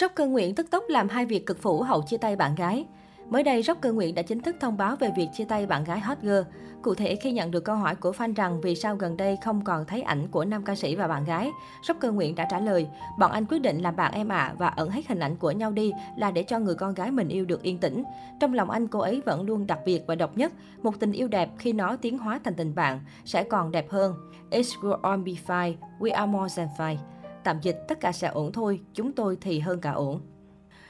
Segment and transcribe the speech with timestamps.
[0.00, 2.86] Rocker Nguyễn tức tốc làm hai việc cực phủ hậu chia tay bạn gái.
[3.30, 6.00] Mới đây, Rocker Nguyễn đã chính thức thông báo về việc chia tay bạn gái
[6.00, 6.40] hot girl.
[6.82, 9.64] Cụ thể, khi nhận được câu hỏi của fan rằng vì sao gần đây không
[9.64, 11.50] còn thấy ảnh của nam ca sĩ và bạn gái,
[11.88, 12.86] Rocker Nguyễn đã trả lời,
[13.18, 15.50] bọn anh quyết định làm bạn em ạ à và ẩn hết hình ảnh của
[15.50, 18.04] nhau đi là để cho người con gái mình yêu được yên tĩnh.
[18.40, 20.52] Trong lòng anh, cô ấy vẫn luôn đặc biệt và độc nhất.
[20.82, 24.14] Một tình yêu đẹp khi nó tiến hóa thành tình bạn sẽ còn đẹp hơn.
[24.50, 27.15] It's will all be fine, we are more than fine.
[27.46, 30.20] Tạm dịch, tất cả sẽ ổn thôi, chúng tôi thì hơn cả ổn.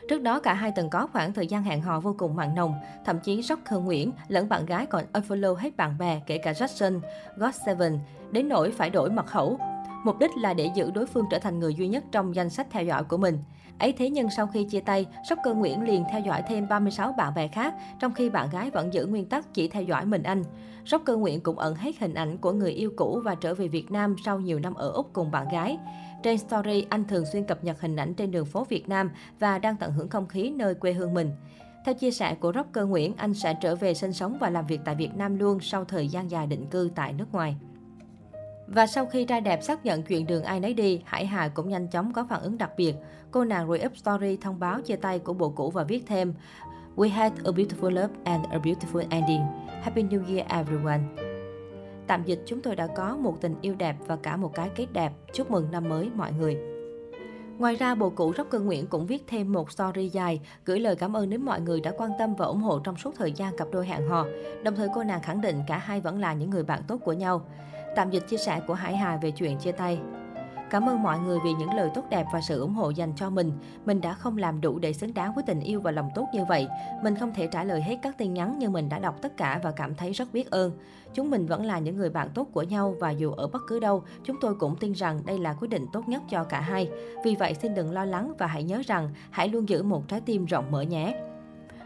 [0.08, 2.74] Trước đó, cả hai từng có khoảng thời gian hẹn hò vô cùng mặn nồng.
[3.04, 7.00] Thậm chí Rocker Nguyễn lẫn bạn gái còn unfollow hết bạn bè kể cả Jackson,
[7.36, 7.98] God Seven,
[8.32, 9.58] đến nỗi phải đổi mật khẩu.
[10.04, 12.66] Mục đích là để giữ đối phương trở thành người duy nhất trong danh sách
[12.70, 13.38] theo dõi của mình.
[13.78, 17.34] Ấy thế nhưng sau khi chia tay, Rocker Nguyễn liền theo dõi thêm 36 bạn
[17.34, 20.44] bè khác, trong khi bạn gái vẫn giữ nguyên tắc chỉ theo dõi mình anh.
[20.86, 23.90] Rocker Nguyễn cũng ẩn hết hình ảnh của người yêu cũ và trở về Việt
[23.90, 25.78] Nam sau nhiều năm ở Úc cùng bạn gái.
[26.22, 29.58] Trên Story, anh thường xuyên cập nhật hình ảnh trên đường phố Việt Nam và
[29.58, 31.30] đang tận hưởng không khí nơi quê hương mình.
[31.84, 34.80] Theo chia sẻ của rocker Nguyễn, anh sẽ trở về sinh sống và làm việc
[34.84, 37.56] tại Việt Nam luôn sau thời gian dài định cư tại nước ngoài.
[38.66, 41.68] Và sau khi trai đẹp xác nhận chuyện đường ai nấy đi, Hải Hà cũng
[41.68, 42.94] nhanh chóng có phản ứng đặc biệt.
[43.30, 46.34] Cô nàng re-up story thông báo chia tay của bộ cũ và viết thêm
[46.96, 49.40] We had a beautiful love and a beautiful ending.
[49.82, 51.00] Happy New Year everyone.
[52.06, 54.86] Tạm dịch chúng tôi đã có một tình yêu đẹp và cả một cái kết
[54.92, 55.12] đẹp.
[55.32, 56.56] Chúc mừng năm mới mọi người.
[57.58, 61.16] Ngoài ra, bộ cũ Rocker Nguyễn cũng viết thêm một story dài, gửi lời cảm
[61.16, 63.68] ơn đến mọi người đã quan tâm và ủng hộ trong suốt thời gian cặp
[63.72, 64.26] đôi hẹn hò.
[64.62, 67.12] Đồng thời cô nàng khẳng định cả hai vẫn là những người bạn tốt của
[67.12, 67.46] nhau.
[67.96, 69.98] Tạm dịch chia sẻ của Hải Hà về chuyện chia tay.
[70.70, 73.30] Cảm ơn mọi người vì những lời tốt đẹp và sự ủng hộ dành cho
[73.30, 73.52] mình.
[73.86, 76.44] Mình đã không làm đủ để xứng đáng với tình yêu và lòng tốt như
[76.44, 76.68] vậy.
[77.02, 79.60] Mình không thể trả lời hết các tin nhắn nhưng mình đã đọc tất cả
[79.62, 80.72] và cảm thấy rất biết ơn.
[81.14, 83.80] Chúng mình vẫn là những người bạn tốt của nhau và dù ở bất cứ
[83.80, 86.90] đâu, chúng tôi cũng tin rằng đây là quyết định tốt nhất cho cả hai.
[87.24, 90.20] Vì vậy xin đừng lo lắng và hãy nhớ rằng hãy luôn giữ một trái
[90.20, 91.16] tim rộng mở nhé.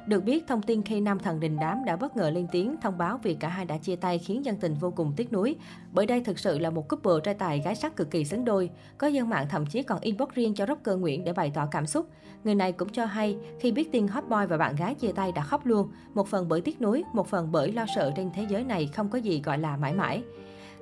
[0.06, 2.98] Được biết, thông tin khi nam thần đình đám đã bất ngờ lên tiếng thông
[2.98, 5.56] báo việc cả hai đã chia tay khiến dân tình vô cùng tiếc nuối.
[5.92, 8.70] Bởi đây thực sự là một couple trai tài gái sắc cực kỳ xứng đôi.
[8.98, 11.86] Có dân mạng thậm chí còn inbox riêng cho rocker Nguyễn để bày tỏ cảm
[11.86, 12.06] xúc.
[12.44, 15.32] Người này cũng cho hay khi biết tin hot boy và bạn gái chia tay
[15.32, 15.90] đã khóc luôn.
[16.14, 19.08] Một phần bởi tiếc nuối, một phần bởi lo sợ trên thế giới này không
[19.08, 20.22] có gì gọi là mãi mãi.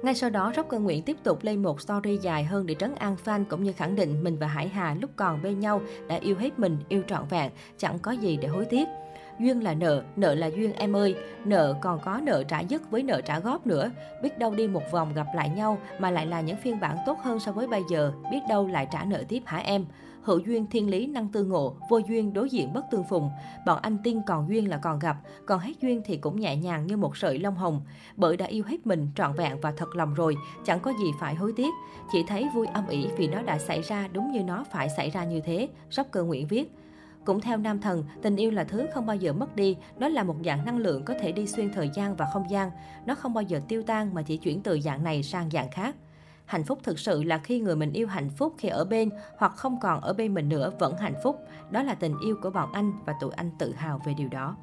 [0.03, 3.17] Ngay sau đó, Rocker Nguyễn tiếp tục lên một story dài hơn để trấn an
[3.25, 6.37] fan cũng như khẳng định mình và Hải Hà lúc còn bên nhau đã yêu
[6.37, 8.89] hết mình, yêu trọn vẹn, chẳng có gì để hối tiếc.
[9.39, 13.03] Duyên là nợ, nợ là duyên em ơi, nợ còn có nợ trả dứt với
[13.03, 13.91] nợ trả góp nữa.
[14.23, 17.19] Biết đâu đi một vòng gặp lại nhau mà lại là những phiên bản tốt
[17.23, 19.85] hơn so với bây giờ, biết đâu lại trả nợ tiếp hả em?
[20.23, 23.31] Hữu duyên thiên lý năng tư ngộ, vô duyên đối diện bất tương phùng.
[23.67, 25.17] Bọn anh tin còn duyên là còn gặp,
[25.47, 27.81] còn hết duyên thì cũng nhẹ nhàng như một sợi lông hồng.
[28.17, 31.35] Bởi đã yêu hết mình trọn vẹn và thật lòng rồi, chẳng có gì phải
[31.35, 31.75] hối tiếc.
[32.13, 35.11] Chỉ thấy vui âm ỉ vì nó đã xảy ra đúng như nó phải xảy
[35.11, 35.69] ra như thế.
[35.91, 36.73] Rocker Nguyễn viết.
[37.25, 40.23] Cũng theo nam thần, tình yêu là thứ không bao giờ mất đi, nó là
[40.23, 42.71] một dạng năng lượng có thể đi xuyên thời gian và không gian.
[43.07, 45.97] Nó không bao giờ tiêu tan mà chỉ chuyển từ dạng này sang dạng khác.
[46.45, 49.53] Hạnh phúc thực sự là khi người mình yêu hạnh phúc khi ở bên hoặc
[49.57, 51.37] không còn ở bên mình nữa vẫn hạnh phúc.
[51.71, 54.57] Đó là tình yêu của bọn anh và tụi anh tự hào về điều đó.